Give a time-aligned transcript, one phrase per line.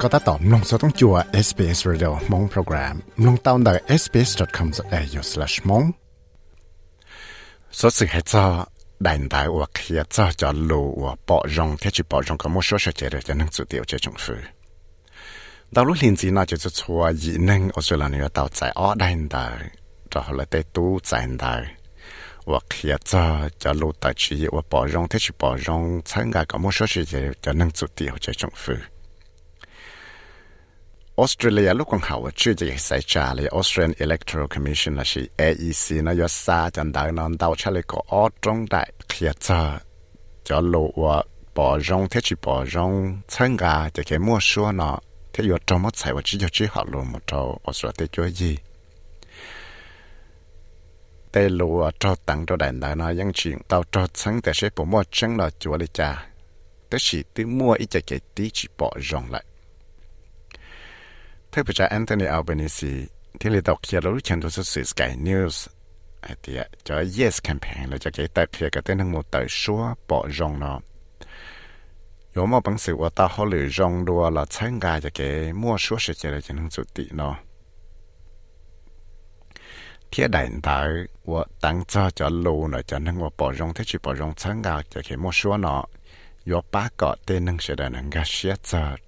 [0.00, 1.14] ก็ตัดต่อมลงสต้องจัว
[1.46, 5.86] SBS Radio มงโปรแกรมลงตาวน์ได้ sbs.com.au/mong
[7.78, 8.46] สดสื่อให้เจ้า
[9.00, 12.64] đại đại và kia cho cho lù và bỏ rong thế chỉ bỏ rong có một
[12.64, 14.34] số sự chế để cho năng chủ điều cho chúng phu.
[15.70, 18.48] Đầu lúc liên gì nó chỉ cho chua dị năng ở chỗ là người tàu
[18.48, 19.58] chạy ở đại đại
[20.10, 21.62] cho họ là tê tu chạy đại
[22.44, 26.74] và kia cho cho lù tại chỉ và bỏ rong thế chỉ bỏ rong参加có một
[26.74, 28.74] số sự chế cho năng chủ điều cho chúng phu.
[31.23, 39.61] Australia ลูกของเขาชื่อจะใส่จาเลย Australian Electoral Commission นะชี AEC นะยศซาจันดาวนอนดาวชะเลยก็ออตรงได้เคลียร์จา
[40.47, 41.15] จะโลว่า
[41.55, 42.91] ปอจงเทชิปอจง
[43.29, 44.95] เชิงกาจะแค่มั่วชัวเนาะ
[45.31, 48.51] เทยดจงมัดใส่ว่าชิยชิหาลมมาเจ้าออสเตรเลียจ้วยยี
[51.31, 56.09] แต่โลว่าเจ้าตังเจ้าแดนดานะยังชิงเต้าเจ้าเชิงแต่ใช้ผมว่าเชิงเนาะจัวเลยจ้า
[56.87, 59.43] แต่สิตื้มั่วอีจะแก่ตีชิปอจงเลย
[61.52, 62.92] 特别在 Anthony Albanese
[63.40, 65.56] ที่เราตอกเขียนรู้เชิญตัวสื่อ Sky News
[66.22, 70.78] ไอ้เดียจะ Yes campaign เราจะเกิดเพียกับเต้นทั้งหมดต่อชัวปอจงเนาะ
[72.36, 75.20] 有冇本事我到后里用多了参加这个
[75.54, 77.36] 莫说时间的就能做底呢？
[80.10, 85.88] 贴电台我当早就路呢，就能我保用，他去保用参加这个莫说呢，
[86.42, 88.98] 有八个都能是的，能够写着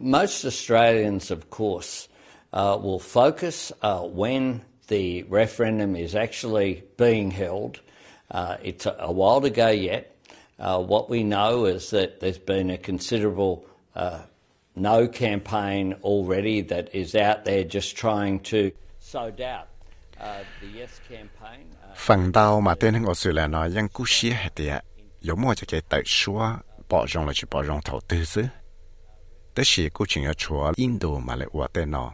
[0.00, 2.08] Most Australians, of course,
[2.52, 7.80] uh, will focus uh, when the referendum is actually being held.
[8.30, 10.16] Uh, it's a, a, while to go yet.
[10.58, 14.20] Uh, what we know is that there's been a considerable uh,
[14.76, 19.68] no campaign already that is out there just trying to sow doubt.
[20.20, 21.66] Uh, the yes campaign.
[21.96, 23.70] phần đầu mà tên hàng Australia nói
[25.27, 26.59] ยังกู้เชียเหตุ có mua cho cái tại xóa
[26.89, 28.43] bỏ rong là chỉ bỏ rong đầu tư chứ
[29.55, 32.11] tới khi cô chuyện ở chùa Indo mà lại qua tên nó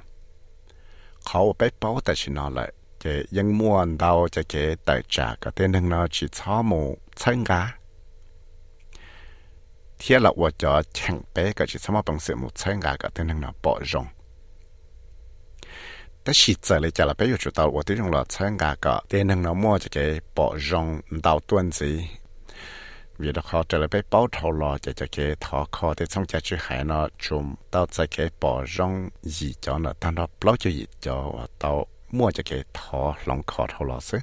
[1.25, 5.35] họ bé bảo tại chỉ nó lại cái ยัง mua đâu cho cái tại trả
[5.41, 7.61] cái tên thằng nó chỉ cho một chân gà
[9.99, 13.41] thế là 我就请bé cái chỉ cho một bằng sự một chân gà cái tên thằng
[13.41, 14.07] nó bỏ rong
[16.23, 22.03] 但是这里家了，别有知道我对用了参加个，电能那么这个保容到段子。
[23.18, 26.06] vì nó khó trở lại bé bao thầu lò cho chạy cái thọ khó thì
[26.06, 30.12] xong chạy chữ hải nó chùm tao chạy cái bỏ rong gì cho nó tao
[30.12, 34.00] nó bao cho gì cho và tao mua cho cái thọ lòng khó thầu lò
[34.00, 34.18] xứ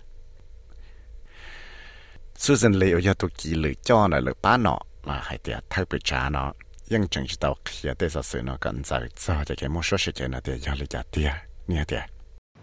[2.36, 5.86] Susan Lee ở tụ kỳ lử cho nó lử ba nó mà hãy tiệt thay
[5.90, 6.54] bị trả nó
[6.90, 9.98] nhưng chẳng chỉ tao khi ở đây sự nó cần giải cho cái một số
[9.98, 11.32] sự kiện nó tiệt do lý giả tiệt
[11.68, 12.04] nghe tiệt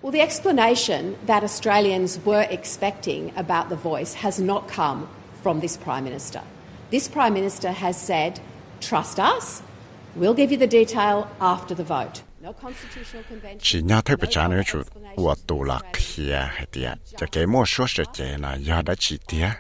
[0.02, 5.06] Well, the explanation that Australians were expecting about The Voice has not come
[5.48, 6.42] from this Prime Minister.
[6.90, 8.38] This Prime Minister has said,
[8.80, 9.62] trust us,
[10.14, 12.20] we'll give you the detail after the vote.
[13.60, 14.82] Chỉ nhau thấy bị trả nữa chủ,
[15.16, 18.94] của tù là kia hay tiệt, cho cái mua số sự chế là do đã
[18.98, 19.50] chỉ tiệt.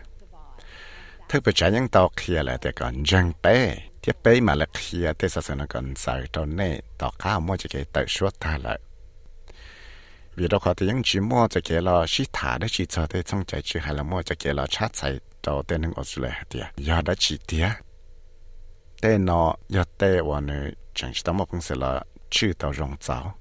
[1.28, 4.66] Thấy bị trả những tàu kia là để còn răng bé, tiếp bé mà là
[4.72, 8.30] kia để sao nó còn sai cho nên tàu cá mua cho cái tự số
[8.40, 8.78] ta lại
[10.37, 13.07] vì đó có thể những chỉ mua cho cái là sĩ thả đấy chỉ cho
[13.07, 15.93] thế trong chạy chỉ hay là mua cho cái là chát chạy đầu tiên những
[15.95, 17.69] Australia thì giờ đã chỉ tiếc
[19.01, 22.73] tên nó giờ tên và nữ chẳng chỉ tao một công sự là chữ tao
[22.73, 23.35] rong giáo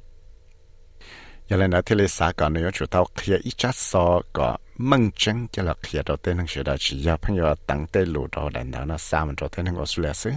[1.49, 4.57] giờ lên đó thì lấy xã cả nữ chủ tao kia ít chắc so có
[4.77, 8.49] mong chân cho là kia đầu tiên những sự đó chỉ giờ 朋友等tên lũ đầu
[8.49, 10.31] đàn đó nó sao mình đầu tiên những Australia xứ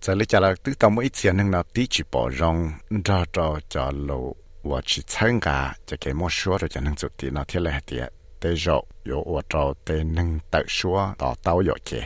[0.00, 2.72] giờ lấy cho là tự tao mỗi chuyện những nó tí chỉ bỏ rong
[3.04, 8.10] ra cho cho lũ và chỉ参加就给莫说的就能做的那天来的。
[8.40, 12.02] tế rộ yo ô trò tế nâng tự xua tỏ tao yo kê.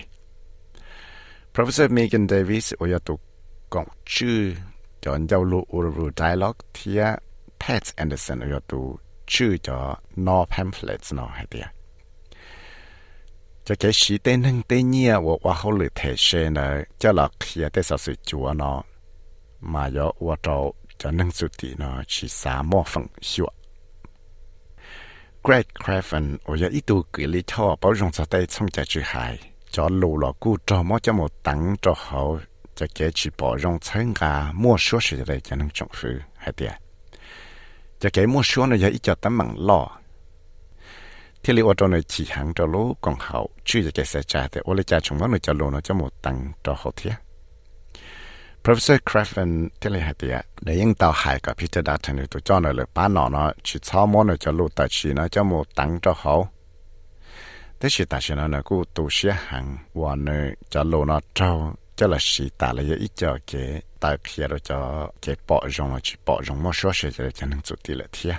[1.54, 3.18] Professor Megan Davis ô yo tụ
[3.70, 4.54] cộng chư
[5.00, 7.16] cho giao lưu Uru Dialogue thia
[7.60, 11.66] Pat Anderson ô yo tụ chư cho no pamphlets no hay tìa.
[13.69, 16.61] cho cái sĩ tên nâng tên nhia và qua hậu lử thể xe nè
[16.99, 18.83] cho là khía tên sở sự chúa nó.
[19.59, 23.47] Mà yo qua trâu cho nâng sự tỷ nó, chỉ xá mò phẳng xua
[25.43, 28.85] Great Craven ở giờ ít tuổi kỳ lý cho bảo dùng sa tay xong chạy
[28.87, 29.39] chữ hại,
[29.71, 32.39] cho lù lò cu cho mò cho một tắng cho hậu,
[32.75, 36.19] cho cái chỉ bảo dùng chân gà mua số sự đây cho nâng trọng phứ
[36.37, 36.73] hay tiệt.
[37.99, 39.98] Cho cái mua số nó giờ ít cho tấm mạng lọ
[41.42, 43.38] ที่เรียกว่าตัวในขี่หางตัวรู้กองเขา
[43.68, 47.14] ชื่อจะแกเสียใจแต่ว่าเลยจะชงว่าหนูจะรู้นะจะหมดตังตัวเขาเทีย
[48.66, 49.50] Professor Craven
[49.80, 50.42] til jeg heter jeg.
[50.64, 53.52] Det er ingen der har jeg Peter Dutton ut og John eller bare når når
[53.64, 56.36] ikke tar måned til å lute ikke når jeg må tang til å ha.
[57.84, 61.20] thế thì ta sẽ nói là cô tu sĩ hàng và nơi cho lô nó
[61.34, 65.68] trâu cho là sĩ ta là ít cho cái tại khi đó cho cái bỏ
[65.68, 68.34] rong là chỉ bỏ rong một số sự cho nên chủ tỷ là thiệt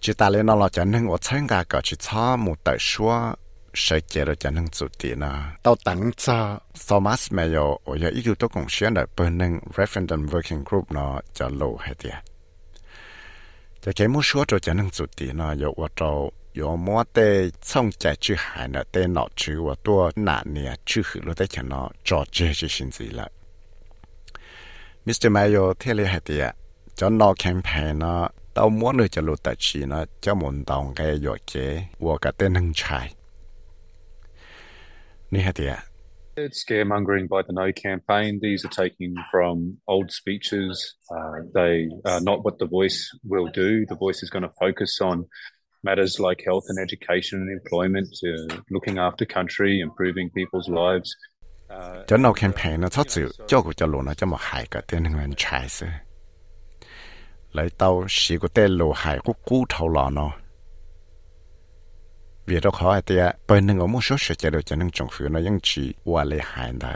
[0.00, 2.76] chỉ ta lên nó là cho năng ở sáng ngà có chỉ cho một tại
[2.80, 3.34] số
[3.74, 5.28] sẽ chế được cho năng chủ tí nè
[5.62, 6.58] tao tặng cho
[6.88, 11.20] Thomas Mayo ở nhà ít tu tôi cũng sẽ bên năng referendum working group nó
[11.34, 12.10] cho lâu hết thì
[13.82, 23.29] cho cái mua số cho cho năng chủ tí nè giờ ở trong 有么的从在去海呢的脑去我多哪年去去了的钱呢找这些薪资了
[25.05, 25.29] Mr.
[25.29, 26.55] Mayo 贴了还的
[26.95, 33.09] cho nó campaign 呢到么呢就录得起呢叫门当个有些我个的能拆
[36.35, 38.39] It's scaremongering by the No campaign.
[38.39, 40.93] These are taken from old speeches.
[41.09, 43.85] Uh, they are not what the voice will do.
[43.87, 45.25] The voice is going to focus on
[45.82, 51.10] matters like health and education and employment, uh, looking after country, improving people's lives.
[51.70, 54.80] Uh, cho campaign nó thoát sự cho của cho lộ nó cho một hại cả
[54.88, 55.86] tên người trái sự
[57.52, 60.30] lấy tao xí của tên lộ hại của cú thầu lò nó.
[62.46, 63.14] Vì đó khó thì
[63.48, 66.38] bởi nên ở một số sự chế độ cho 政府 nó vẫn chỉ qua lệ
[66.42, 66.92] hại đó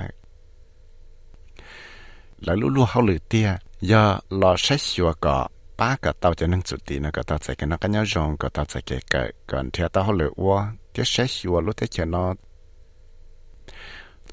[2.38, 5.12] là lúc lúc hậu lửa tia do lo sách xua
[5.71, 7.89] có ba cái tàu cho nên chủ tì nó cái tàu chạy cái nó cái
[7.89, 11.29] nhau rong cái tàu chạy cái cái còn theo tàu hậu lửa qua tiếc sách
[11.29, 12.35] xua lúc thế cho nó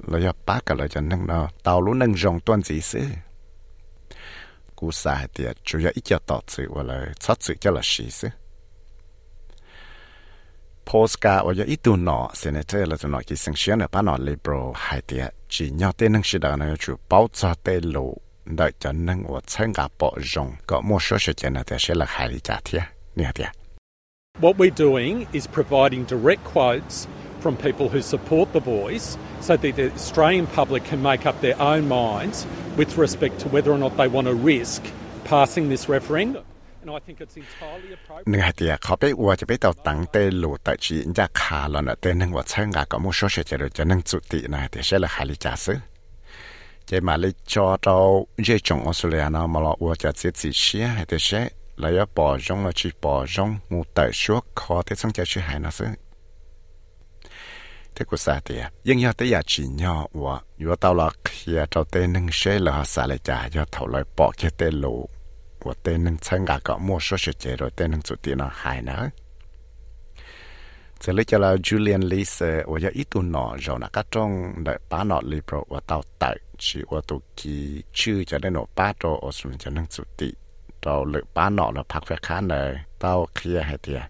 [0.06, 3.00] là do ba cái là cho nên nó tàu lúc nâng rong tuần gì xứ
[4.76, 7.80] cú sai thì chủ yếu ít cho tàu chữ hoặc là sát chữ cho là
[7.84, 8.28] gì xứ
[10.86, 18.91] postcard 我有一度脑 senator 了就脑去生选了把脑 liberal 海的只要对能是的呢就包扎对路 đợi số
[24.41, 27.07] What we're doing is providing direct quotes
[27.41, 31.59] from people who support the voice so that the Australian public can make up their
[31.59, 32.45] own minds
[32.77, 34.81] with respect to whether or not they want to risk
[35.25, 36.43] passing this referendum.
[36.85, 45.77] นึ่งเดียเขาไปว่าจะไปเตาตังเตลูแต่ชีนจะขาลอนเตนึงว่าเชิงกาก็มุ่งโชเชจะจะนึ่งจุตินะเดียเชื่อเลยหาลิจาซื้อ
[46.89, 50.49] chế mà lấy cho đâu dễ trồng Australia nào mà lo ua cho chết gì
[50.53, 54.45] xí hay thế xế lấy ở bỏ rong là chỉ bỏ rong ngủ tại suốt,
[54.55, 55.85] khó thế xong cho chứ hay nó xứ
[57.95, 61.57] thế của xa thì nhưng nhau tới giờ chỉ nhau và vừa tao là khi
[61.71, 64.73] tao tên nâng xế là họ xả lại trả do thầu lại bỏ cái tên
[64.73, 65.09] lũ
[65.59, 68.37] của tên nâng chân gà có mua số sự chế rồi tên nâng chủ tiền
[68.37, 69.09] nó hay nữa
[70.99, 74.79] sẽ lấy cho Julian Lee sẽ ở ít tuần nọ rồi là các trong đợi
[74.89, 78.93] ba nọ Libro và tao tại chỉ ở tổ kỳ chữ cho nên nó ba
[78.99, 80.31] trò ở xuống cho nên chủ tị
[80.81, 84.01] tao lựa ba nọ là phát phải khá này tao kia hay tiệt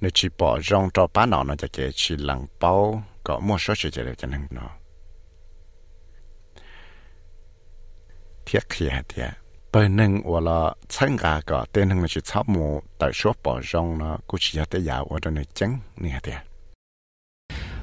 [0.00, 3.74] nếu chỉ bỏ rong cho ba nọ nó จะเก chỉ lằng bao có mua số
[3.76, 4.70] chỉ để cho nên nó
[8.46, 9.30] thiết kia hay tiệt
[9.72, 13.60] bởi nên ở là chân gà có tên là chỉ chắp mù tại số bỏ
[13.72, 16.55] rong nó cũng chỉ là để giàu ở đây này chăng này tiệt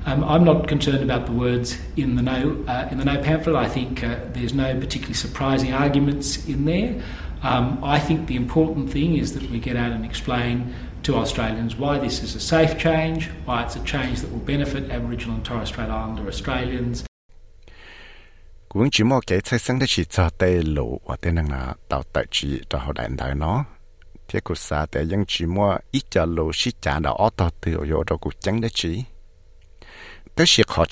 [0.05, 3.55] Um, I'm not concerned about the words in the no uh, in the no pamphlet.
[3.55, 7.01] I think uh, there's no particularly surprising arguments in there.
[7.41, 11.75] Um, I think the important thing is that we get out and explain to Australians
[11.75, 15.45] why this is a safe change, why it's a change that will benefit Aboriginal and
[15.45, 17.03] Torres Strait Islander Australians,
[18.74, 19.39] cũng chỉ nó thế
[28.72, 29.03] chỉ
[30.36, 30.86] tới khó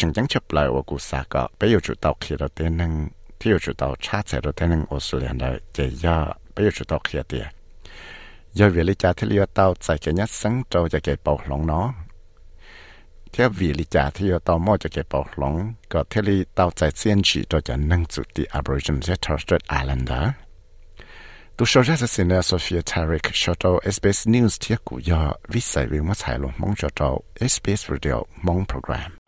[1.60, 1.94] bây giờ chủ
[3.40, 3.74] khi chủ
[6.56, 7.20] bây giờ chủ khi
[8.70, 10.14] vì lý cha thì ở tàu tại cái
[10.70, 11.94] trâu cho cái bảo lòng nó
[13.34, 13.44] thì
[14.90, 15.04] cái
[15.90, 19.62] có thể lý tàu tại chiến chỉ cho cho nâng chủ đi Aboriginal Torres Strait
[19.80, 20.30] Islander
[21.58, 25.64] tu số ra sẽ là Sophia Tarek cho tàu SBS News thiết của do viết
[25.64, 29.21] sai vì mất sai luôn mong cho tàu SBS Radio mong program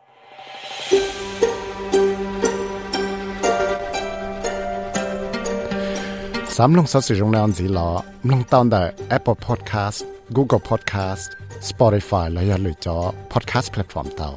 [6.57, 7.89] สามลงสัสิรงนอนสีหลอ
[8.29, 8.83] ลงตอนได้
[9.17, 9.99] Apple Podcast
[10.35, 11.23] Google Podcast
[11.69, 12.97] Spotify และอย่าลืมจอ
[13.31, 14.29] Podcast Platform เตา